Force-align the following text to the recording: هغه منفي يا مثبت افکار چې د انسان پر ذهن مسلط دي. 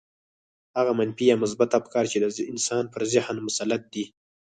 هغه 0.77 0.91
منفي 0.99 1.25
يا 1.31 1.35
مثبت 1.43 1.71
افکار 1.81 2.05
چې 2.11 2.17
د 2.19 2.25
انسان 2.51 2.83
پر 2.93 3.01
ذهن 3.13 3.35
مسلط 3.47 3.81
دي. 3.93 4.05